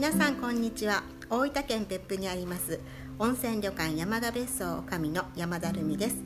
[0.00, 1.02] 皆さんこんにちは。
[1.28, 2.80] 大分県別府にあります。
[3.18, 6.16] 温泉旅館山田別荘女将の山田ルミです。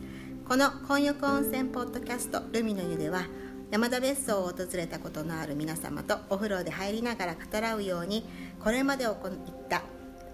[0.46, 3.26] この混浴温泉ポッドキャストルミの湯では
[3.72, 8.24] 山田別荘を訪れたことのある皆様とお風呂で入りながら語らうように
[8.60, 9.16] これまで行っ
[9.68, 9.82] た、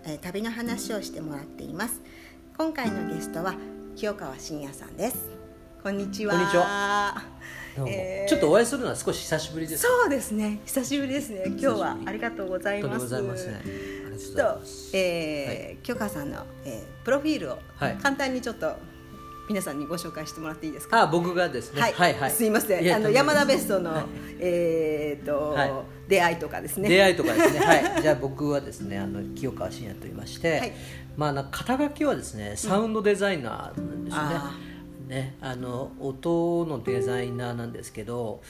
[0.04, 2.02] え、旅の話をしてもらっています。
[2.58, 3.54] 今回のゲストは
[3.96, 5.39] 清川信也さんです。
[5.82, 6.34] こんにちは。
[6.34, 7.22] こんにちは。
[7.86, 10.60] えー、ちょっとお会いするのは少し久しぶりですそうですね。
[10.66, 11.44] 久しぶりですね。
[11.46, 13.08] 今日はありがとうございます。
[13.08, 13.30] と、ね、
[14.92, 17.58] えー、はい、川さんの、えー、プロフィールを
[18.02, 18.76] 簡単にちょっと、
[19.48, 21.00] 皆さんにご紹介してもらっていいですか？
[21.00, 21.80] あ、僕がですね。
[21.80, 22.94] はい、はい、はい、すいません。
[22.94, 24.04] あの山田ベストの、はい、
[24.38, 25.72] えっと、はい、
[26.08, 26.90] 出会いとかですね。
[26.90, 27.58] 出会いとかですね。
[27.64, 28.02] はい。
[28.02, 30.72] じゃあ僕はですね、あの清川信也と言いまして、はい、
[31.16, 34.22] まあな肩書きはですね、サウンドデザイナーなんですね。
[34.64, 34.69] うん
[35.10, 38.42] ね、あの音のデザイナーなんですけど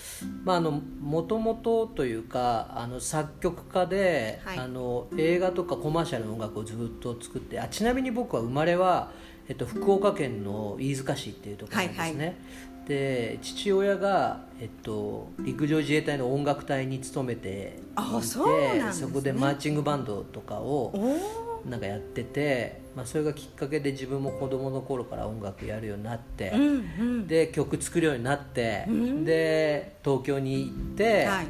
[0.44, 9.10] もともとというかあの作曲家で、はい、あの映画とかコマーシャルの音楽をずっと作ってあちなみに僕は生まれは、
[9.48, 12.02] えっと、福岡県の飯塚市っていうところなんですね。
[12.02, 12.36] はいはい。
[12.86, 20.92] で父親が、えっと、陸上自衛隊の音楽隊に勤めていてそ、ね,、こでマーチングバンドとかを
[21.66, 26.68] なんかやってて、まあ、それがきっかけで自分も子供の頃から音楽やるようになって、うんう
[27.22, 31.46] ん、で曲作るようになって、うん、で東京に行って、はい、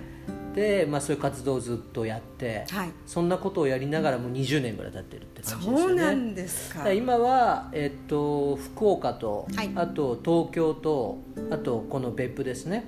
[0.55, 5.79] で、まあ、そういう活動をずっとやって、はい、そんなことをやりながらもう20年ぐらい経ってるって感じですよね。
[5.81, 6.93] そうなんですか。
[6.93, 11.19] 今は、えっと、福岡と、はい、あと東京と
[11.51, 12.85] あとこの別府ですね、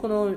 [0.00, 0.34] この、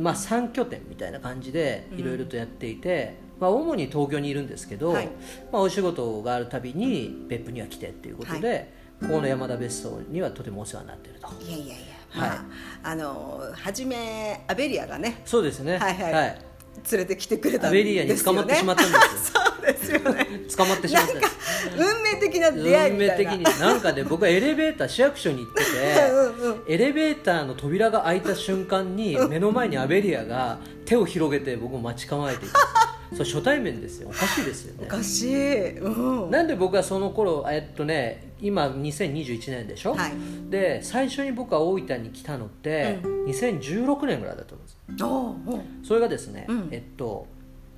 [0.00, 3.22] まあ、3拠点みたいな感じでいろいろとやっていて。
[3.40, 5.08] まあ、主に東京にいるんですけど、はい、
[5.52, 8.68] まあ、お仕事があるたびに別府には来てっていうことで、はい、
[9.02, 11.28] ここの山田別荘にはとてもお世話になっていると。
[11.42, 11.74] いやいやいや、
[12.08, 15.78] はい、まあ、あの初めアベリアがねそうですね。
[15.78, 16.40] はいはい、はい、
[16.90, 19.40] 連れてきてくれたんですよ、ね、アベリアに捕まってしまったんですよ。
[19.44, 20.26] そうですよね。
[20.56, 21.12] 捕まってしまった
[21.76, 25.70] 運命的な出会い運命的になんかね僕はエレベーター市役所に行ってて
[26.44, 32.58] うん、エレベーターの扉が開いた瞬間に目の前にアベリアが手を広げて僕を待ち構えていた
[33.14, 34.08] そう初対面ですよ。
[34.08, 34.84] おかしいですよね。
[34.86, 40.12] おかしい、うん、なんで僕はその頃えっとね今2021年でしょ、はい、
[40.50, 47.26] で最初に僕は大分に来たのって、うん、2016年ぐらいだと思うんですそれがですね、うん、えっと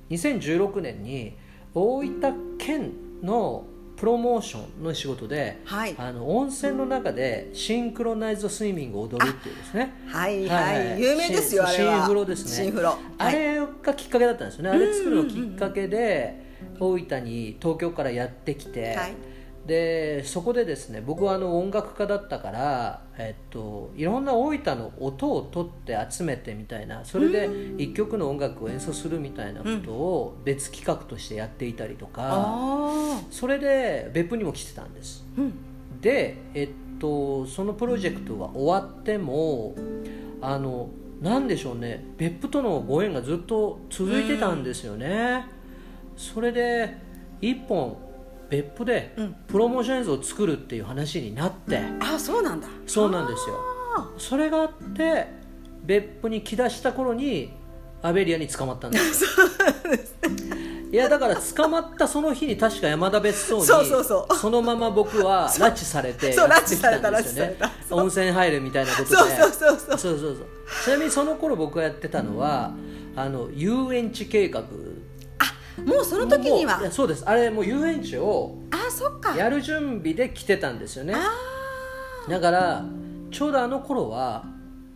[0.09, 1.35] 2016年に
[1.73, 3.65] 大分県の
[3.97, 9.93] プロモーションの仕事で、はい、あの温泉の中でシンクロナイズスイミングを踊るっていうですね。
[10.07, 11.95] はいはい、はい、有名ですよあれは。
[11.95, 12.65] シンフロですね。
[12.65, 16.45] シンフロ、あれがきっかけだったんですよね、あれ作るのきっかけで
[16.79, 19.13] 大分に東京からやってきて、はい
[19.67, 35.53] でそこでですね僕はあの音楽家だったから、えっと、いろんな大分の音を取って集めてみたいなそれで一曲の音楽を演奏するみたいなことを別企画としてやっていたりとか、うん、それで別府にも来てたんです、うん、
[35.99, 39.75] で、えっと、そのプロジェクトが終わっても
[40.41, 40.89] あの
[41.21, 45.45] なんでしょうね別府とのご縁がずっと続いてたんですよね、
[46.15, 46.95] うん、それで
[47.41, 48.06] 一本
[48.49, 49.15] 別府で
[49.47, 52.67] プロモーション映像を作るっていう話になって、うん、あそうなんだ。
[52.85, 53.55] そうなんですよ。
[54.17, 55.27] それがあって
[55.83, 57.53] 別府に来だした頃に
[58.01, 59.25] アベリアに捕まったんです。
[60.89, 67.57] いやだから捕まったその日に確か山田別荘にそのまま僕は 拉致されてやってきたんですよね。
[67.89, 69.15] 温泉入るみたいなことで。
[69.15, 69.77] そうそうそう。
[69.77, 70.35] そうそうそう。
[70.85, 72.71] ちなみにその頃僕がやってたのは、
[73.15, 74.63] うん、あの遊園地計画
[75.85, 76.91] もうその時には？
[76.91, 77.23] そうです。
[77.27, 79.35] あれもう遊園地をあそっか。
[79.35, 81.15] やる準備で来てたんですよね。
[82.27, 82.85] だから
[83.31, 84.43] ちょうどあの頃は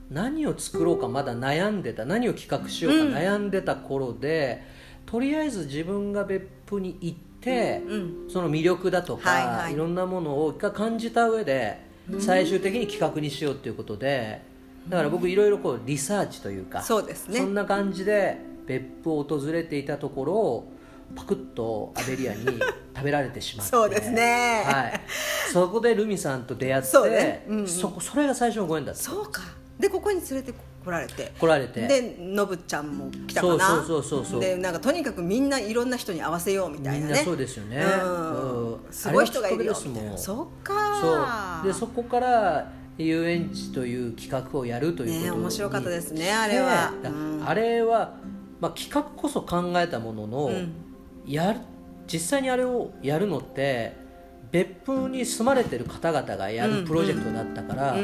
[0.09, 4.61] 何を作ろうかまだ悩んでた何を企画しようか悩んでた頃で、
[5.05, 7.95] うん、とりあえず自分が別府に行って、うんう
[8.27, 11.79] ん、その魅力だとか、はいはい、いろんなものを感じた上で
[12.19, 14.41] 最終的に企画にしようっていうことで
[14.89, 20.63] だから僕いろいろこうリサーチというかそうです、ね、そんな感じで別府を訪れていたところ
[21.15, 22.45] パクッとアベリアに
[22.95, 23.71] 食べられてしまって。
[23.71, 25.01] そうですね、はい、
[25.51, 27.45] そこでルミさんと出会ってそ,、ね。
[27.47, 29.01] うんうん、そこそれが最初のご縁だった。
[29.01, 29.41] そうか。
[29.79, 31.33] でここに連れて来られて。
[31.39, 31.87] 来られて。
[31.87, 33.67] でノブちゃんも来たかな。
[33.67, 37.21] そうそうそうそうでなんかとにかくみんな、いろんな人に合わせようみたいなね。
[37.25, 40.17] そうですよね、うん、すごい人がいるよみたいな。
[40.17, 41.59] そっか。
[41.63, 41.67] そう。
[41.67, 48.15] でそこから遊園地という企画をやるということね面白かったですねあれは、うん、あれは、
[48.61, 50.73] まあ、企画こそ考えたものの、うん。
[51.27, 51.59] や
[52.11, 53.93] 実際にあれをやるのって
[54.51, 57.95] 別府に住まれてる方々がやるプロジェクトだったから、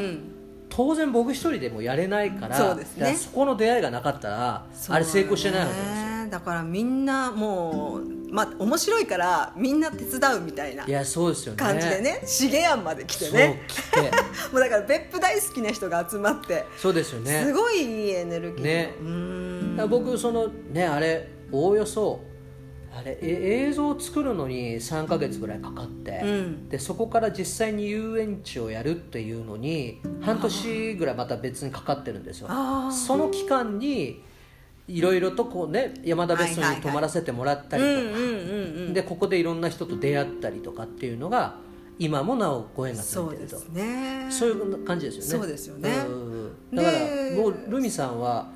[0.68, 6.30] 当然僕一人でもやれないからそ、ね,、そこの出会いがなかったらあれ成功してないわけですよ。
[6.30, 11.58] だからみんなもうまあ面白いからみんな手伝うみたいないやそうですよね。
[11.58, 13.62] 感じでねシゲアンまで来てね。
[14.52, 16.64] もうだから別府大好きな人が集まって。
[16.76, 17.42] そうですよね。
[17.44, 18.64] すごいいいエネルギー。
[18.64, 18.94] ね。
[19.00, 19.86] うん。
[19.88, 22.20] 僕そのねあれおおよそ
[22.94, 26.68] あれえ映像を作るのに3か月ぐらいかかって、うん。
[26.68, 32.48] でそこから実際に遊園地をやるっていうのに半年ぐらいまた別にかかってるんですよ。
[32.90, 34.22] その期間に
[34.88, 41.56] いろいろとこうね山田別荘に泊まらせてもらったりとか、でここでいろんな人と出会ったりとかっていうのが
[41.98, 43.56] 今もなおご縁がつそいうてると。
[43.56, 44.26] ですね。
[44.30, 45.28] そういう感じですよね。
[45.28, 45.90] そうですよね。
[46.08, 48.50] うんだからでもうルミさんは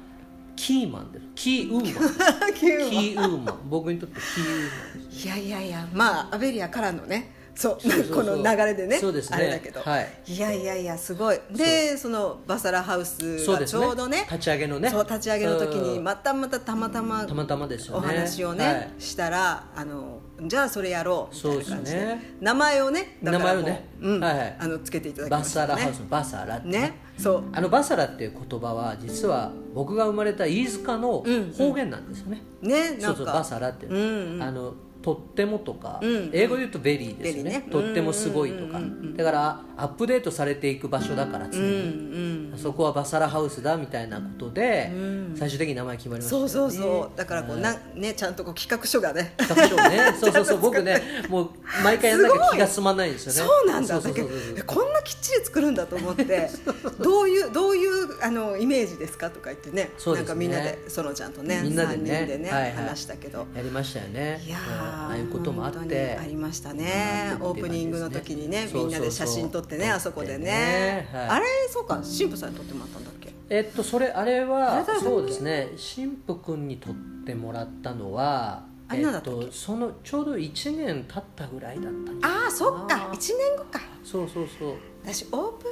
[0.56, 1.26] キーマンです。
[1.34, 2.55] キーウーマン。
[2.55, 3.58] キー ーウーマン。
[3.69, 7.79] 僕にとってキーウーマンですいやいやいやまあアベリアからのねそう
[8.13, 9.37] この流れでねそうですね。
[9.37, 10.09] あれだけど、はい。
[10.27, 11.39] いやいやいやすごい。
[11.51, 14.89] でそのバサラハウスがちょうどね立ち上げのね。
[14.89, 16.05] そう立ち上げの時にうん。
[16.05, 18.91] またまたたまたまたまたまですよおね話をね、はい。
[18.99, 21.99] したらあのじゃあそれやろうみたいな感じで。
[21.99, 23.89] ね名前をね名前をね。
[24.01, 24.21] うん。
[24.21, 24.57] はいはい。
[24.59, 25.64] あのつけていただきましたね。
[25.64, 26.95] バサラハウスのバサラってね。
[27.19, 27.45] そう。
[27.53, 33.87] あのバサラっていう言葉は実は僕が生まれた飯塚のうん方言なんですよね、ねなそうんそうかバサラって。
[33.87, 34.43] うんうん。
[34.43, 37.51] あのとってもとか、うん英語で言うと very ですよね。
[37.51, 37.67] ね。
[37.71, 42.59] とってもすごいとか、うんだからアップデートされていく場所だから常うんに、うん。
[42.59, 45.35] そこはバサラハウスだみたいなことで、うん。
[45.37, 46.49] 最終的に名前決まりましたよね。
[46.49, 47.19] そうそうそう。
[47.19, 49.35] だからこうはいなんねちゃんとこう企画書がね。
[49.37, 50.15] 企画書をね。
[50.19, 50.59] そうそうそう。
[50.61, 51.51] 僕ねもう
[51.85, 53.51] 毎回やんなきゃ気が済まないんですよね。
[53.51, 54.01] そうなんだ。
[54.01, 56.49] だけこんなきっちり作るんだと思って
[57.03, 59.83] どういうどういうあのイメージですかとか言ってね。
[59.83, 59.91] ね。
[60.15, 62.11] なんかみんなで園ちゃんとねみんなでね。
[62.13, 62.73] 3人でね、はいはい。
[62.73, 63.47] 話したけど。
[63.55, 64.41] やりましたよね。
[64.47, 64.59] いや
[64.93, 67.33] ああいうこともあってありましたね。
[67.41, 70.44] うんオープニングの時にねみんなで写真撮ってねあそこでね。
[70.44, 71.29] ねはい。
[71.29, 73.33] あれそうか神父さんに撮ってもらったんだっけ？
[73.50, 76.94] えっとそれあれあはそうですね神父君に撮っ
[77.25, 79.31] てもらったのはあれなんだっけ？
[79.31, 84.75] えっとそのちょうど1年経ったぐらいだったああそっか1年後かそうそうそう
[85.05, 85.67] 私オープ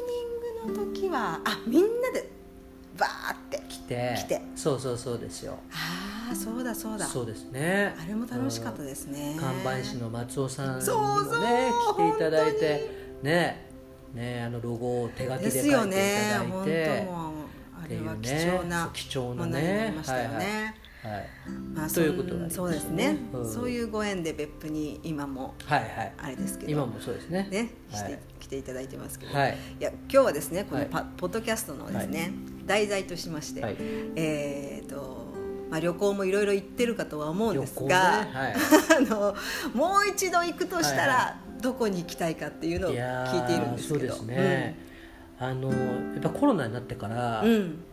[0.65, 2.29] ニングの時はあみんなで
[2.99, 3.35] バー。
[3.35, 5.19] って来て来てそうそうそう。
[5.19, 7.07] ですよああそうだそうだ。
[7.07, 7.95] そうですね。
[8.01, 9.37] あれも楽しかったですね。
[9.39, 12.91] 看板師の松尾さんにもそうそうね来ていただいて
[13.23, 13.71] ね
[14.15, 17.33] ねあのロゴを手書きで書いていたですよねだい本て当もう
[17.85, 19.89] あれは貴重なそう貴重なね。
[19.91, 21.21] りましたよね、はいはい。
[21.21, 21.29] はい。
[21.75, 23.53] まあ、ということがありましたねそうですね、うん。
[23.53, 26.13] そういうご縁で別府に今もはいはい。
[26.19, 26.73] あれですけど。
[26.73, 27.49] 今もそうですね。
[27.51, 29.59] ねして、はい来ていただいてますけど、はい。
[29.79, 30.89] いや今日はですねこのはい。
[30.91, 32.33] パ、ポッドキャストのですね、
[32.67, 33.77] 題材としまして、はい。
[34.17, 35.20] えーと
[35.71, 38.55] まあ、旅行もいろいろ行ってるかとは思うんですが、ねはい。
[38.99, 39.35] あの
[39.73, 41.25] もう一度行くとしたら、はい。
[41.25, 44.15] はどこに行きたいかっていうのを聞いているんですけど。
[44.15, 44.77] そうですね、
[45.39, 45.75] あのや
[46.19, 47.51] っぱコロナになってから、うん。
[47.51, 47.85] うん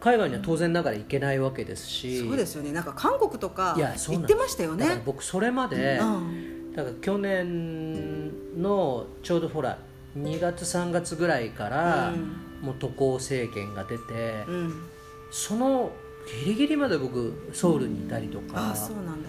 [0.00, 2.20] 海外には当然ながら行けないわけですし。
[2.20, 2.72] そうですよね。
[2.72, 5.00] なんか韓国とか行ってましたよね。
[5.06, 6.74] 僕それまで、うん。
[6.74, 9.78] だから去年のちょうどほら
[10.18, 12.36] 2月3月ぐらいから、うん。
[12.60, 14.82] もう渡航制限が出て、うん。
[15.30, 15.90] その
[16.44, 19.28] ギリギリまで僕ソウルにいたりとか、ああそうなんだ。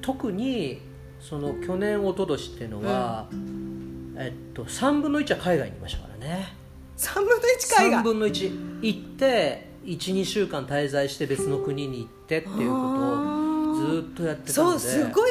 [0.00, 0.80] 特に
[1.20, 3.28] その去年一昨年っていうのは、
[4.16, 6.54] えっと、3分の1は海外にいましたからね。
[6.96, 15.30] 3分の1海3外分の1行って12週間滞在して別の国に行ってっていうことをずっとやってたそうのですごい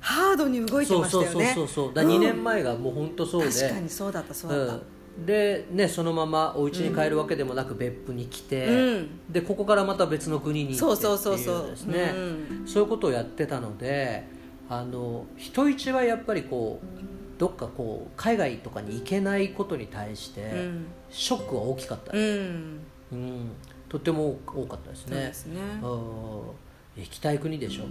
[0.00, 1.28] ハードに動いてそうましたよね。
[1.28, 4.82] そうそうそうそうだから2年前がもう本当そうで、確かにそうだったそうだった、うん
[5.24, 9.20] でねそのままお家に帰るわけでもなく別府に来て、うん。
[9.30, 12.64] でここからまた別の国に行ってそうそうそうそうですね、う。
[12.64, 14.24] んそういうことをやってたので
[14.68, 20.86] あの人一はやっぱりこうどっかこう海外とかに行けないことに対して、うん。
[21.10, 22.80] ショックは大きかった、うん。
[23.12, 23.50] うん。
[23.88, 25.12] とても多かったですね。
[25.12, 25.60] そうですね。
[25.82, 27.84] うん行きたい国でしょ。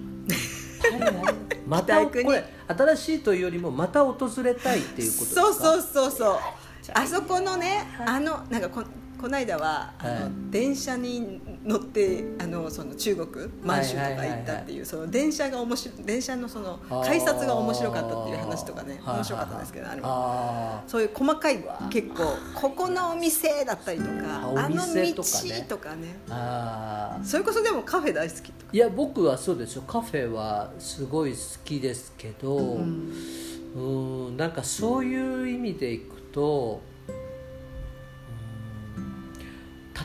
[1.67, 5.41] またこれ新しいというよりもまた訪れたいっていうことですか？
[5.41, 6.38] そうそうそうそう
[6.93, 8.83] あそこのねあのなんかこ
[9.17, 10.31] この間はあの、はい。
[10.51, 22.23] 電車に乗ってあのその中国満州とか行ったっていうその電車が面白い電車のその改札が面白かったっていう話とかねはい面白かったんですけどあれもあそういう細かい結構
[22.53, 24.11] ここのお店だったりとか
[24.55, 25.23] ああの道
[25.67, 26.17] とかね。
[26.29, 27.25] あー。
[27.25, 28.71] それこそでもカフェ大好きとか。
[28.71, 29.83] いや僕はそうですよ。
[29.87, 33.13] カフェはすごい好きですけどうん。
[33.75, 33.79] う
[34.31, 36.81] んなんかそういう意味でいくと
[38.97, 39.31] うん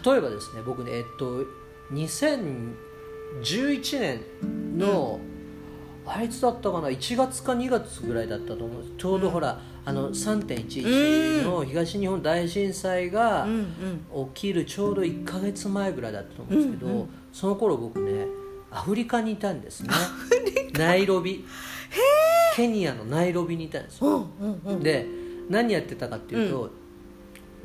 [0.04, 1.44] 例えばですね僕ねえっと
[1.92, 4.20] 2011年
[4.78, 5.18] の、
[6.06, 13.52] あいつだったかな1月か2月ぐらいだったと思うちょうどほら、あの3.11の東日本大震災が、うん
[14.14, 14.26] うん。
[14.32, 18.26] 起きるちょうど1か月前ぐらいだったと思うんですけど、うんうんその頃僕ね
[18.72, 19.90] アフリカにいたんですね。
[20.74, 21.44] ナイロビ。
[22.54, 24.82] ケニアのナイロビにいたんですよ、うんうんうん。
[24.82, 25.06] で
[25.50, 26.70] 何やってたかっていうと、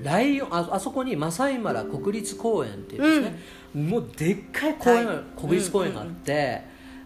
[0.02, 3.40] ライオンああそこにマサイマラ国立公園っていうですね、
[3.82, 5.24] もうでっかい公園が、はい。
[5.40, 6.64] 国立公園があって、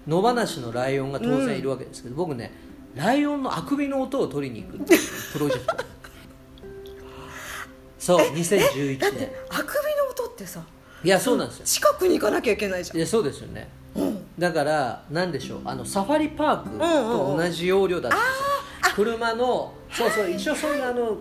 [0.07, 2.51] 野放しのライオンが当然いるわけですけど、僕ね
[2.95, 4.99] ライオンのあくびの音を取りに行くっていう
[5.33, 5.85] プロジェクト。
[7.99, 10.63] そう2011だって年あくびの音ってさ
[11.03, 11.65] いやそうなんですよ。
[11.65, 12.97] 近くに行かなきゃいけないじゃん。
[12.97, 13.69] いやそうですよね。
[13.95, 14.19] うん。
[14.39, 18.58] だから何でしょうあのサファリパークと同じ容量だったんですよ、
[18.95, 21.17] 車のそうそう一応そういうあの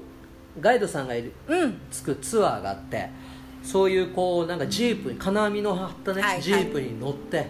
[0.61, 1.81] ガイドさんがいるうん。
[1.91, 3.11] つくツアーがあって
[3.63, 6.43] そういうこうなんかジープに金網の張ったね、はいはい。
[6.43, 7.47] ジープに乗って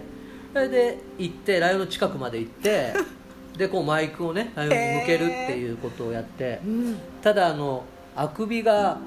[0.53, 2.93] それで行ってライオンの近くまで行って
[3.57, 6.97] でこうマイクをねライオンに向けるっていうことをやって、うん。
[7.21, 7.83] ただあの
[8.15, 8.97] あくびが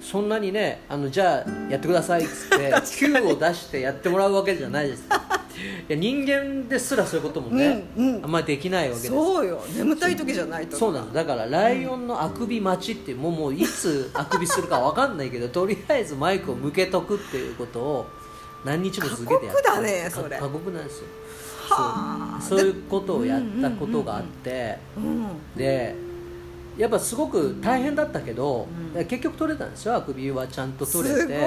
[0.00, 5.04] そんなにねあのじゃあやってくださいっつってキューを出してやってもらうわけじゃないです。
[5.88, 8.24] いや人間ですらそういうこともね、うんうん。
[8.24, 9.12] あんまりできないわけです。
[9.12, 9.62] そうよ。
[9.76, 18.06] 眠たい時じゃないとそうなんだからライオンのあくび待ちってもうもういつあくびするかわかんないけどとりあえずマイクを向けとくっていうことを
[18.64, 20.38] 何日も続けてやって過酷だねそれ。
[20.38, 21.06] 過酷なんですよ。
[21.68, 22.40] はあ。
[22.40, 25.56] そうそういうことをやったことがあってうん。
[25.56, 25.94] で
[26.78, 29.96] やっぱすごく大変だったけど、結局取れたんですよ。
[29.96, 31.40] あくびはちゃんと取れすて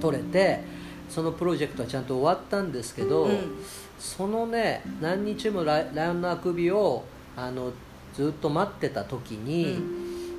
[0.00, 0.60] 取れて
[1.08, 3.38] そのプロジェクトはちゃんと終わったんですけど、うん。
[3.98, 7.04] そのね何日もライオンのあくびを
[7.36, 7.72] あの
[8.14, 9.78] ずっと待ってた時に、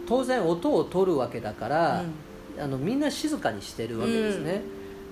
[0.07, 2.03] 当然音を取るわけだから、
[2.59, 4.61] あのみんな静かにしてるわけですね、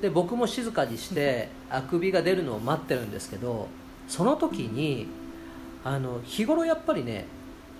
[0.02, 3.68] で僕も静かにしてあくびが出るのを待ってるんですけど
[4.08, 5.08] その時に
[5.84, 7.26] あの日頃やっぱりね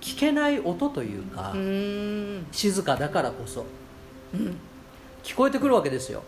[0.02, 2.46] 聞けない音というか、うん。
[2.50, 3.64] 静かだからこそ。
[4.34, 4.56] うん。
[5.22, 6.22] 聞こえてくるわけですよ。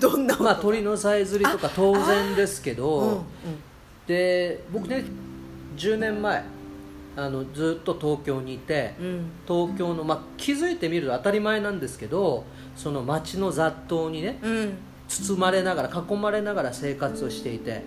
[0.00, 3.22] どんなまあ鳥のさえずりとか当然ですけど、うんうん。
[4.06, 5.04] で僕ね
[5.76, 6.42] 10年前
[7.16, 9.30] あのずっと東京にいてうん。
[9.46, 12.44] 東京の、まあ、気づいてみると当たり前なんですけど
[12.74, 14.78] その街の雑踏にねうん。
[15.06, 17.84] 包まれながら囲まれながら生活をしていて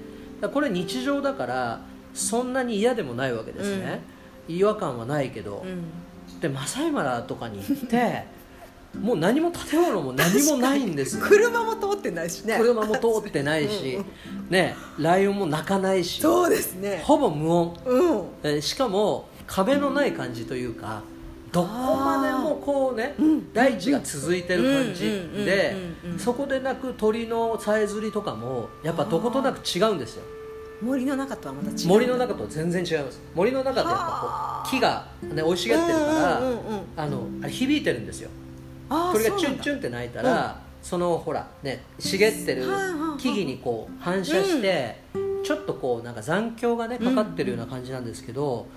[0.54, 1.82] これ日常だから
[2.14, 4.02] そんなに嫌でもないわけですね、
[4.48, 6.40] 違和感はないけど、うん。
[6.40, 8.26] でマサイマラとかに行って
[9.00, 11.26] もう何も建物も何もないんですよ。
[11.26, 12.58] 車も通ってないしね。
[12.60, 14.00] 車も通ってないし、
[14.50, 17.02] ね、ライオンも鳴かないしそうですね。
[17.04, 18.22] ほぼ無音、うん。
[18.44, 21.02] えーしかも壁のない感じというか
[21.52, 23.16] どこまでもこうね
[23.54, 30.24] 大地が続いてる感じでうんうんうんうんそこで鳴く鳥のさえずりとかもやっぱどことなく違うんですよ
[30.84, 31.88] 森の中とはまた違う。
[31.88, 33.20] 森の中と全然違います。
[33.34, 36.82] 森の中ってやっぱこう木が、ね、生い茂ってるから、うんうんうんうん。
[36.96, 38.30] あのあれ響いてるんですよ。
[38.90, 42.64] 鳥がチュンチュンって鳴いたら、そのほらね茂ってる
[43.18, 45.02] 木々にこう反射して、
[45.44, 48.68] ちょっとこうなんか残響がねかかってるような感じなんですけど、も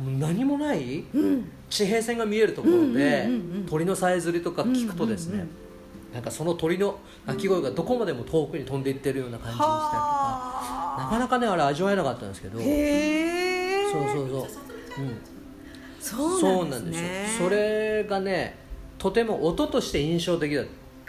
[0.00, 1.50] う何もないうん。
[1.68, 5.69] 地平線が見えるところで、うんうんうんうん鳥のさえずりとか聞くとですね、うんうんうん
[6.12, 12.58] なんかその鳥の鳴き声がどこまでも遠くに飛んでいってるような感じにしたりとかなはかなかねあれ味わえなかったんですけど。
[12.58, 17.22] そうそうそう、うん、そうなんですね。
[17.40, 17.48] よ。
[17.48, 18.56] それがね
[18.98, 20.64] とても音として印象的だっ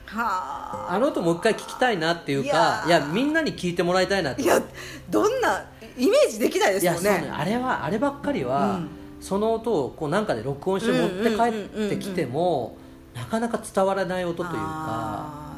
[0.05, 0.17] た。
[0.17, 0.93] はあ。
[0.93, 2.99] あの音もう一回聞きたいなっていうかいや。
[3.11, 4.61] みんなに聞いてもらいたいなっていや
[5.09, 5.65] どんな
[5.97, 7.21] イメージできないですもんね。
[7.21, 8.89] ねあれはあればっかりは、うん。
[9.19, 11.55] その音をこうなんかで録音して持って帰
[11.85, 12.75] ってきても
[13.13, 15.51] なかなか伝わらない音というか。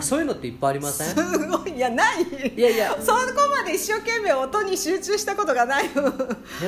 [0.00, 1.06] そういうのっていっぱいありません？
[1.08, 1.74] すごい。
[1.74, 2.22] いやない。
[2.22, 2.96] いやいや。
[3.00, 3.18] そこ
[3.58, 5.88] まで一生懸命音に集中したことがない。
[5.88, 6.00] で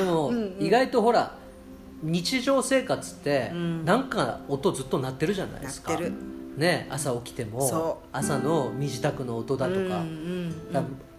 [0.03, 0.55] も、うんうん。
[0.59, 1.35] 意外とほら
[2.01, 3.85] 日常生活って、うん。
[3.85, 5.91] なんか音ずっと鳴ってるじゃないですか。
[5.91, 6.13] 鳴ってる。
[6.57, 10.03] ね朝起きても朝の身支度の音だとか,、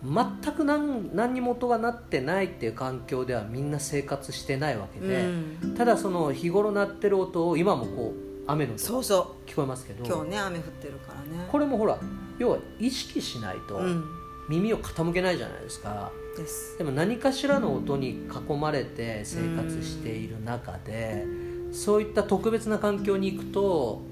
[0.04, 5.22] 全く何何にも音が鳴ってないっていう環境ではみんな生活してないわけで、
[5.62, 5.74] うん。
[5.78, 11.46] ただその日頃鳴ってる音を今もこう雨の音そうそ聞こえますけうど今日ね雨降ってるからね。
[11.50, 11.98] これもほら
[12.38, 14.04] 要は意識しないとうん。
[14.48, 16.76] 耳を傾けないじゃないですか、です。
[16.76, 21.24] でも何かしらの音に囲まれて生活している中で
[21.70, 24.02] そういった特別な環境に行くと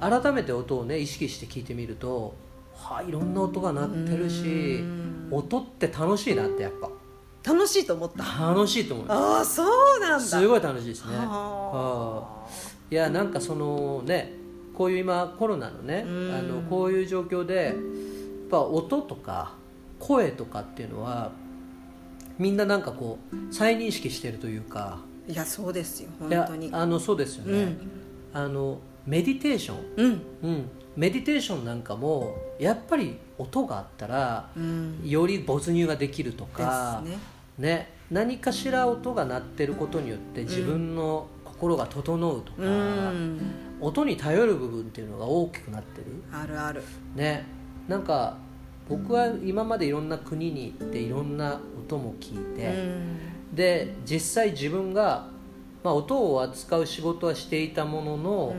[0.00, 2.34] 改めて音をね意識して聞いてみると
[2.74, 5.28] はあいろんな音が鳴ってるしうん。
[5.30, 6.88] 音って楽しいなってやっぱ。
[7.52, 8.24] 楽しいと思った。
[8.50, 10.20] 楽しいと思いまああそうなんだ。
[10.20, 11.16] すすごい楽しいですね。
[11.16, 12.46] ははあ
[12.90, 14.32] いやなんかそのね
[14.74, 16.34] こういう今コロナのねうん。
[16.34, 17.74] あのこういう状況でやっ
[18.50, 19.54] ぱ音とか
[19.98, 21.32] 声とかっていうのは
[22.38, 24.98] みんななんかこう再認識してるというか。
[25.26, 26.68] いやそうですよ本当に。
[26.72, 27.90] あのそうですよね、うん。
[28.32, 30.22] あのメディテーション、うん。
[30.42, 35.00] うん、メディテーションなんかもやっぱり音があったら、うん。
[35.04, 37.18] より没入ができるとかね。
[37.58, 41.26] ね何かしら音が鳴ってることによって自分の
[41.56, 43.40] 心が整うとか、うん。
[43.80, 46.06] 音に頼る部分っていうのが大きくなってる。
[46.32, 46.82] あるある。
[47.14, 47.44] ね。
[47.88, 48.36] なんか
[48.88, 52.72] 僕は今までいろんな国に行っていろんな音も聞いて、
[53.52, 55.28] で実際自分が、
[55.82, 58.56] まあ、音を扱う仕事はしていたものの、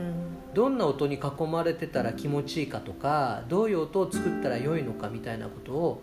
[0.54, 6.02] どんな音に囲まれてたら気持ちいいかとかどういう音を作ったら良いのかみたいなことを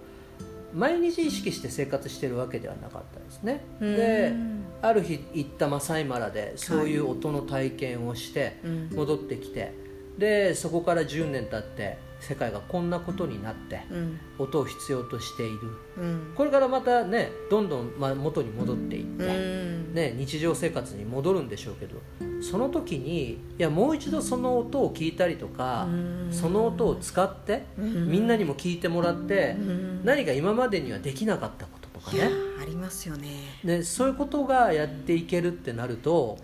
[0.75, 3.95] 毎日意識して生活してるわけではなかったですね、うん。
[3.95, 4.33] で
[4.81, 8.89] ある日行ったマサイマラでそういう音の体験をしてうん。
[8.93, 9.73] 戻ってきて、
[10.17, 14.19] でそこから10年経って世界がこんなことになってうん。
[14.37, 15.59] 音を必要としている。
[15.97, 16.33] うん。
[16.35, 19.93] これからまたねどんどんまあ元に戻っていって、うん。
[19.93, 21.95] ね、日常生活に戻るんでしょうけど
[22.41, 26.29] その時にいやもう一度その音を聞いたりとかうん。
[26.31, 28.09] その音を使ってうん。
[28.11, 30.05] みんなにも聞いてもらってうん。
[30.05, 32.29] 何か今までにはできなかったこととかね。
[32.61, 33.29] ありますよね。
[33.63, 36.37] でそういうことがやっていけるってなると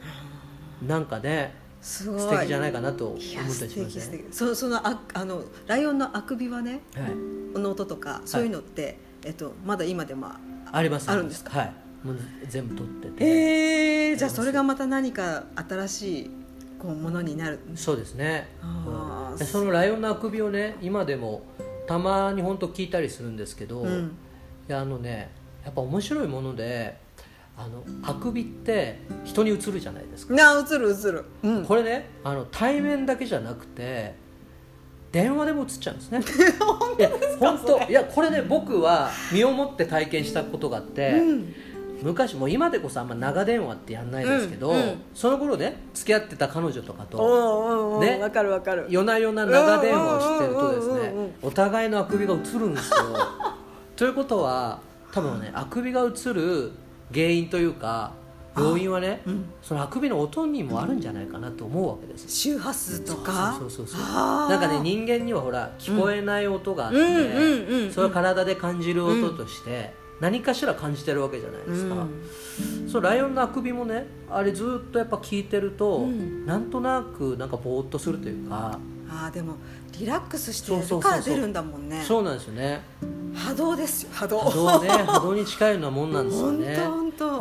[0.86, 2.20] なんかねすごい。
[2.20, 3.26] 素敵じゃないかなと思った
[3.66, 4.24] りしますね。
[4.32, 10.28] そそのああのライオンのあくびはねはい、の音とかそういうのって、えっと、まだ今でも
[10.72, 11.10] あります。
[11.12, 11.60] あるんですか？
[11.60, 12.18] はいもう
[12.48, 13.26] 全部取ってて。
[13.26, 16.32] えー、じゃあそれがまた何か新しい
[16.80, 17.60] こうものになる。
[17.76, 19.38] そうですね、うん。
[19.38, 21.44] でそのライオンのあくびをね今でも
[21.88, 24.18] たまに本当聞いたりするんですけど、いうん。
[24.68, 25.30] やあのね
[25.64, 26.98] やっぱ面白いもので
[27.58, 34.16] あのあくびって人に映るじゃないですか、な映る映る、うん、これねあの対面だけじゃなくて
[35.12, 36.22] 電話でも映っちゃうんですね。
[36.98, 37.84] いや本当。
[37.90, 41.54] いやこれね僕は身をもって体験したことがあって、うん
[42.02, 45.02] 昔もう今でこそあんま長電話ってやんないですけど、うんうん。
[45.14, 48.18] その頃ね付き合ってた彼女とかおとね。
[48.20, 48.88] わかるわかる。
[48.90, 52.98] 夜な夜な長電話をしてるとですねお互いのあくびが映るんですよ。
[53.96, 54.80] ということは
[55.12, 56.72] 多分ねあくびが映る
[57.14, 58.14] 原因というか
[58.58, 59.46] 要因はね、うん。
[59.62, 62.28] そのあくびの音にもあるんじゃないかなと思うわけです。
[62.30, 63.56] 周波数とか？
[63.58, 72.08] そうそうそうなんかね人間にはほら聞こえない音があって、それを体で感じる音として何かしら感じてるわけじゃないですか、
[72.90, 76.46] そうライオンのあくびもねあれずっとやっぱ聞いてると、うん。
[76.46, 78.80] なんとなくなんかぼーっとするというか、
[79.10, 79.56] あーでも
[80.00, 82.02] リラックスしてるから出るんだもんね。
[82.02, 82.82] そうなんですよね。
[83.34, 84.40] 波動ですよ波動。
[84.40, 84.90] 波動ね。
[84.90, 86.78] 波動に近いようなもんなんですよね。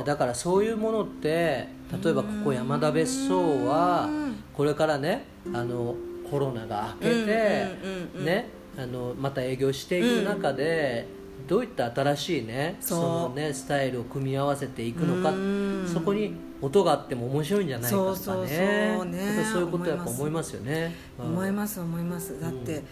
[0.05, 1.69] だからそういうものって
[2.03, 5.95] 例えばここ山田別荘はうんこれからねあの
[6.31, 11.07] コロナが明けてうんうんうんうんねあのまた営業していく中で
[11.51, 15.91] どういった新しいねそのねスタイルを組み合わせていくのかうん。
[15.93, 16.33] そこに
[16.63, 18.97] 音があっても面白いんじゃないかとかね。
[19.53, 20.95] そういうことやっぱ思いますよね。
[21.19, 21.81] 思います。
[21.81, 22.85] 思いますだって、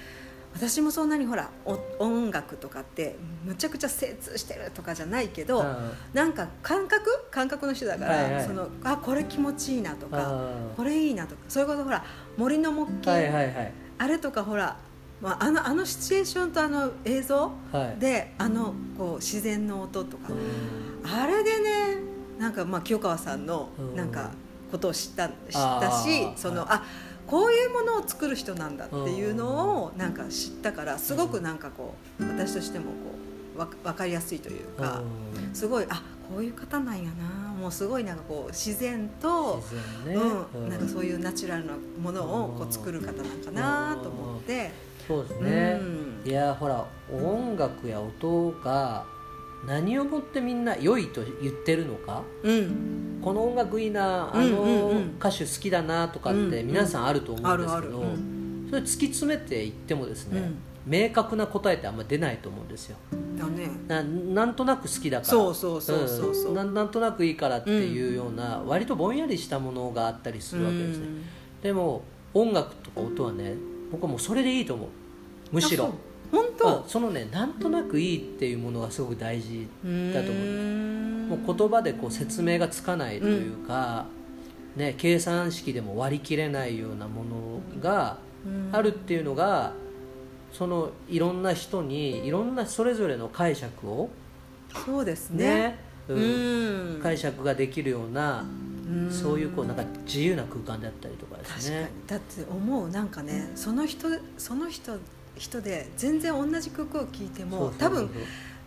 [0.54, 5.90] 私もそんなにほらお音楽とかってむちゃくちゃ精通してるとかじゃないけど、うん。
[6.12, 7.28] なんか感覚？
[7.30, 8.44] 感覚の人だから、はいはい。
[8.44, 12.04] そのあこれ気持ちいいなとかあこれいいなとかそういうことほら
[12.36, 13.72] 森の木琴、はいはいはい。
[13.98, 14.78] あれとかほら、
[15.20, 18.00] まあ、あのあのシチュエーションとあの映像はい。
[18.00, 21.10] であのこう自然の音とか、うん。
[21.10, 21.96] あれでね
[22.38, 23.96] なんかまあ清川さんのうん。
[23.96, 24.30] なんか
[24.70, 26.34] ことを知った知ったあしーはい。
[26.36, 26.84] そのあ
[27.26, 32.90] こういうものを作る人なんだっていうのをなんか知ったからすごくなんかこう私としてもこ
[33.56, 35.02] うわ分かりやすいというか
[35.34, 35.54] うん。
[35.54, 39.56] すごいあこういう方なんやなもうすごいなんかこう自然と。
[39.56, 40.22] 自然ね。
[40.54, 44.70] うん、なんかそういうナチュラルなものをこう作る方なんかなと思って、
[45.08, 45.84] そうですね、う
[46.26, 46.30] ん。
[46.30, 49.04] いやほら音楽や音が
[49.66, 55.16] 何をもってみんな良いと言ってるのかうん、この音楽いいなあうんうんのうん。
[55.18, 58.04] 歌手好きだなとかってうん皆さんあると思あうんですけど、
[58.70, 60.58] それ突き詰めていってもですね、うん。
[60.86, 62.96] 明確な答えってあんま出ないと思うんですよ。
[63.38, 63.70] だね。
[63.88, 66.52] ななんとなく好きだからそうそうそうそうそう。
[66.52, 66.54] ん。
[66.54, 71.24] なんなんとなくいいからっていうような、割とぼんやりしたものがあったりするわけですね、うん。
[71.62, 72.02] でも
[72.34, 73.54] 音楽とか音はね
[73.90, 74.88] 僕はもうそれでいいと思う。
[75.52, 75.94] むしろ。
[76.30, 76.88] 本当、うん。
[76.88, 79.66] そのねなんとなくいいっていうものがすごく大事
[80.12, 80.44] だと思う。
[80.44, 84.06] うもう言葉でこう説明がつかないというか、
[84.76, 88.18] ね、計算式でも割り切れないようなものが
[88.72, 89.72] あるっていうのが
[90.52, 94.08] そのいろんな人にいろんなそれぞれの解釈を
[94.86, 95.44] そうですね。
[95.46, 96.98] ねううん。
[96.98, 98.44] ん解釈ができるような
[98.88, 99.10] うん。
[99.10, 101.84] そういうこうなんか自由な空間だったりとかです確かに。
[101.84, 101.90] ね。
[102.06, 104.98] だって思うなんかねその人その人
[105.36, 108.10] 人で全然同じ曲を聴いても多分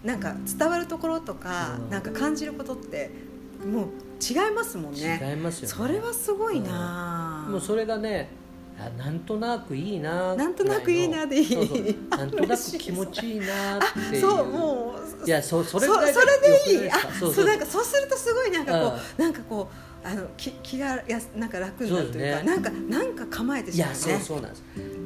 [0.04, 1.90] なんか伝わるところとか、うん。
[1.90, 3.12] なんか感じることって
[3.64, 3.88] もう
[4.22, 5.20] 違いますもんね。
[5.22, 5.68] 違いますよね。
[5.68, 8.30] それはすごいな、もうそれがね
[8.80, 11.54] あなんとなくいいななんとなくいいなでいい。
[11.54, 11.96] そうそう。
[12.10, 14.22] なんとなく気持ちいいなっていう。
[14.22, 16.92] そうもういやそそれそぐらいそれでいい。
[16.92, 22.46] あそうなんかそうするとすごいなんかこううなんかこうあの気気がやすなんか楽になるというかね。
[22.46, 23.94] なんかなんか構えていしまうね。
[23.94, 24.64] やそうそうなんです。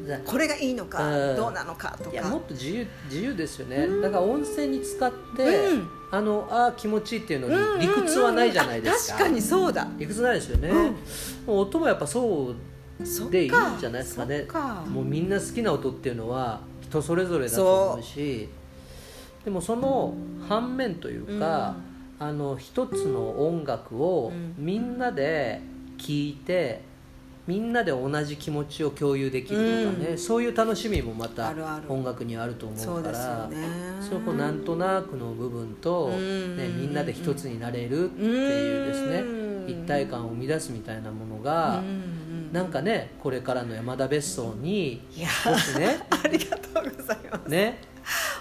[0.07, 1.35] だこれがいいのかうん。
[1.35, 3.87] どうなのかといやかもっと自由自由ですよね。
[4.01, 5.89] だから温泉に使って、うん。
[6.11, 7.79] あのあー気持ちいいっていうのうんうんうん。
[7.79, 9.87] に理屈はないじゃないですか、あ確かにそうだ。
[9.97, 10.75] 理屈ないですよね、うん。
[10.75, 10.91] も
[11.47, 12.55] う音もやっぱそう
[13.29, 14.47] でいいんじゃないですかね。
[14.87, 18.47] もうみんな好きな音っていうのは人それぞれだと思うし
[19.43, 20.13] でもその
[20.47, 21.75] 反面というか、
[22.19, 24.55] あの一つの音楽をうん。
[24.57, 25.61] みんなで
[25.97, 26.81] 聴いて
[27.47, 30.17] みんなで同じ気持ちを共有できるとかね、うん。
[30.17, 31.53] そういう楽しみもまた
[31.87, 33.57] 音楽にはあると思そうからね。
[34.01, 36.57] そこなんとなくの部分と、うん。
[36.57, 39.19] ね、みんなで一つになれるっていうですね。
[39.19, 39.69] うん。
[39.69, 42.25] 一体感を生み出すみたいなものが、うん。
[42.51, 47.49] なんかねこれからの山田別荘にいや少しね ありがとうございます。
[47.49, 47.94] ね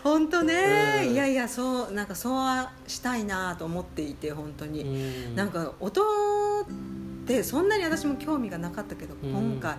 [0.05, 1.13] 本当ね、うん。
[1.15, 5.35] いやいやそうなんかそうしたいなと思っていて本当に、うん。
[5.35, 6.65] なんか音っ
[7.27, 9.31] てそんなに私も興味がなかったけど、うん。
[9.31, 9.77] 今回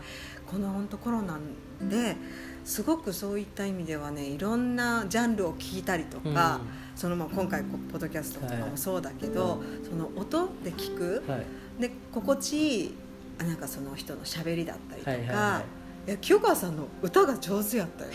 [0.47, 1.39] この本当コロナ
[1.79, 2.17] で
[2.65, 6.59] すごくそういった意味ではねいろんなジャンルを聞いたりとか、
[6.95, 11.23] そのまあ今回ポッドキャストとかもそうだけど、その音で聞く。
[11.27, 11.45] はい。
[11.79, 12.95] で心地いい
[13.37, 18.11] あなんかその人の喋りだったりとか、はいはいはいや清川さんの歌が上手やったよ。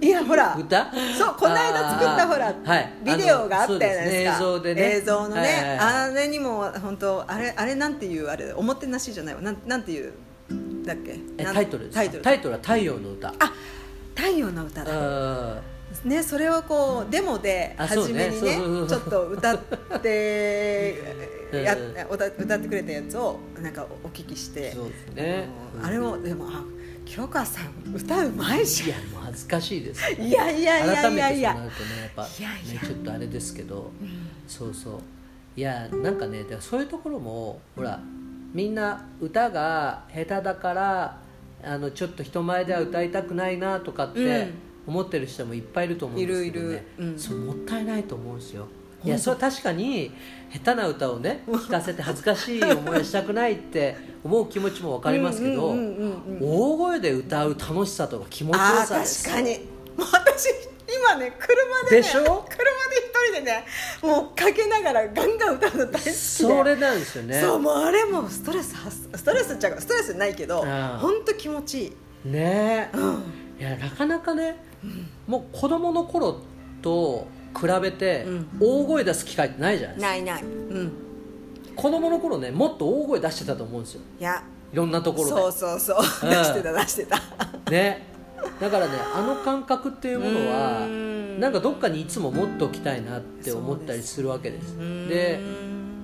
[0.00, 0.92] いやほら歌？
[1.16, 2.92] そうこの間作ったほら、はい。
[3.04, 4.30] ビデオがあったじゃないですか。
[4.32, 4.36] ね。
[4.36, 4.82] 映像でね。
[4.96, 5.78] 映像のね、はいはいはい。
[5.78, 9.40] あれにも本当あれあれなんていうあれおもてなしじゃないわ。
[9.40, 10.12] なんなんていう
[10.84, 11.18] だっけ？
[11.44, 12.00] タイトルですか？
[12.00, 12.22] タイトル。
[12.22, 13.52] タイトルは「太陽の歌」あ
[14.14, 14.90] 太陽の歌だ。
[14.92, 15.60] あ
[16.04, 18.56] ねそれをこうデモで初めにね
[18.88, 19.58] ちょっと歌っ
[20.02, 21.02] て
[21.36, 21.76] うんや
[22.10, 24.72] 歌歌ってくれたやつをなんかお聞きして。
[24.72, 25.48] そうですね。
[25.82, 26.64] あれをでもあ
[27.04, 30.04] 清川さん歌うまいじいやもう恥ずかしいです。
[30.04, 31.54] ゃんいやいやいや改いやいや。
[31.54, 32.80] めてそうなるとねやっぱいやいや。
[32.82, 33.90] ねちょっとあれですけど。
[34.00, 34.28] うん。
[34.46, 35.00] そうそう。
[35.56, 38.00] いやなんかねそういうところもほら
[38.52, 41.20] みんな歌が下手だから
[41.62, 44.54] あのちょっと人前では歌いたくないなとかってうん。
[44.84, 46.66] 思ってる人もいっぱいいると思うんですけどね。
[46.66, 46.82] いるいる。
[46.98, 47.18] うん。
[47.18, 48.66] そうもったいないと思うんですよ
[49.02, 49.10] い当。
[49.10, 50.12] やそれは確かに
[50.52, 55.74] 下手な歌をね聴かせて恥ずかしい思いをしたくないって 思う気持ちも分かりますけど
[56.40, 59.28] 大声で歌う楽しさとか気持ちよあさです。
[59.28, 59.58] ー確かに。
[59.96, 60.48] もう私
[60.94, 62.20] 今ね車でねでしょ？
[62.20, 62.36] 車で
[62.98, 63.64] 一人でね
[64.02, 66.10] もうかけながらガンガン歌うの大好きで。
[66.12, 67.40] それなんですよね。
[67.40, 72.90] そうもうあれもストレス発ストレスっちゃうかストレスないけど本当気持ちいい、ね。
[72.92, 73.22] えうん、
[73.58, 74.56] いやなかなかね、
[75.26, 76.40] もう子供の頃
[76.82, 77.26] と
[77.58, 78.48] 比べてうん。
[78.60, 80.42] 大声出す機会ってないじゃないですか、ないない。
[80.42, 80.92] うん。
[81.74, 84.00] 子供の頃ねもっと大声出してたと思うんですよ。
[84.20, 84.42] いや。
[84.72, 85.30] いろんなところで。
[85.30, 85.96] そうそうそう。
[86.24, 86.30] うん。
[86.30, 87.18] 出してた出してた。
[87.70, 88.06] ね。
[88.60, 91.40] だからねあの感覚っていうものはうん。
[91.40, 94.74] なんかどっかにいつも持っておきたいなって思ったりするわけです。
[94.74, 95.08] うん。
[95.08, 95.40] で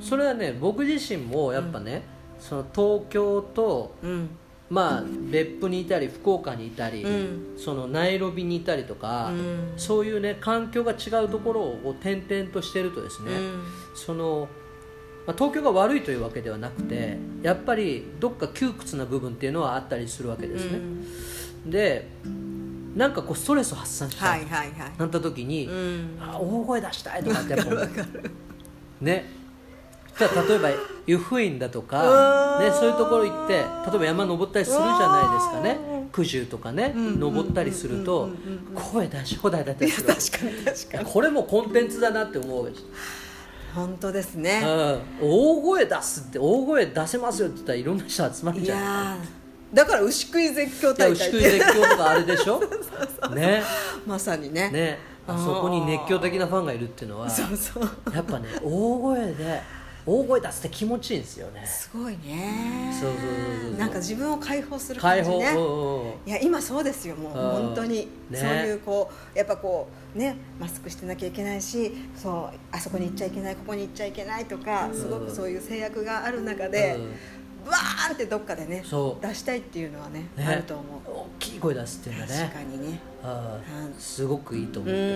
[0.01, 2.03] それはね僕自身もやっぱね、
[2.39, 4.31] その東京とうん
[4.71, 7.55] まあ別府にいたり福岡にいたり、うん。
[7.57, 9.73] そのナイロビにいたりとか、うん。
[9.77, 13.63] そういうね環境が違うところを転々としてるとですね、うん。
[13.95, 14.49] その、
[15.27, 20.81] まあ、東京が悪いというわけではなくてやっぱりどっか窮屈な部分っていうのはあったりするわけですね、
[21.67, 22.09] で
[22.95, 24.47] なんかこうストレスを発散したはい
[24.99, 26.19] なった時に、うん。
[26.21, 27.75] あ大声出したいとかってやっぱ
[29.01, 29.38] ね
[30.21, 30.69] 例えば
[31.07, 33.61] 湯布院だとうか、んね、そういうところ行って例
[33.97, 36.09] えば山登ったりするじゃないですかね。
[36.13, 41.05] 九十とかね、ん登ったりすると、うんうんうんうん声出し放題だったりする確かに確かに。
[41.05, 42.73] これもコンテンツだなって思う。
[43.75, 44.63] 本当ですね。
[45.21, 48.63] うん、大声出すって大声出せますよって言ったらいろんな人集まるい。
[48.65, 49.19] じゃん
[49.75, 52.61] だから牛食い絶叫大会牛久絶叫とかあれでしょ？
[53.35, 53.63] ね。
[54.07, 54.71] まさにね。
[54.71, 54.99] ね。
[55.27, 59.61] あそこに熱狂的なファンがいるっていうのはやっぱね大声で
[60.09, 61.67] 大声出すって気持ちいいんですよね。
[61.67, 62.91] すごいね。
[62.99, 66.09] そうそうそうそうなんか自分を解放する感解放、じねうんうんうん。
[66.27, 67.33] いや今そうですよもう。
[67.33, 67.67] うん。
[67.67, 68.39] 本当に、ね。
[68.39, 76.99] そういうこうやっぱこうねマスクしてなきゃいけないしそうあそこに行っちゃいけないここに行っちゃいけないとかすごくそういう制約がある中で、
[77.67, 78.83] バーンってどっかでね
[79.21, 80.45] 出したいっていうのはねね。
[80.47, 81.11] あると思う。
[81.11, 83.01] 大きい声出すっていうのは確ねかにね。
[83.23, 83.59] あ
[83.99, 85.11] すごくいいと思ってるん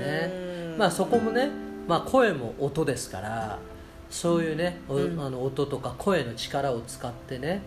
[0.00, 1.50] ですうねまあそこもね、
[1.86, 3.58] まあ、声も音ですから
[4.10, 5.20] そういうね、おうん。
[5.20, 7.62] あの音とか声の力を使ってね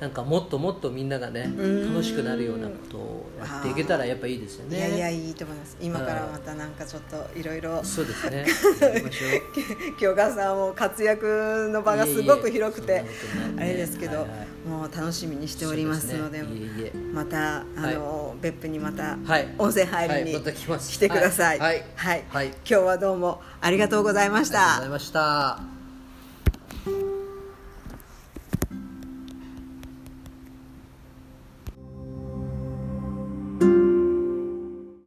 [0.00, 1.42] なんかもっともっとみんながね
[1.86, 4.78] 楽しくなるようなことをやっていけたらやっぱいいですよね。
[4.78, 5.76] いやいやいいと思います。
[5.78, 8.46] 今からまたなんかちょっといろいろそうですね。
[10.00, 13.04] 京川さんも活躍の場がすごく広くて
[13.58, 16.46] あれですけど、はいはい、もう楽しみにしておりますので、ね、
[17.12, 19.18] またあの、はい、別府にまた
[19.58, 24.60] 温泉入りに来てください、はい、はい、今日はどうもありがとうございました。
[24.60, 25.69] ありがとうございました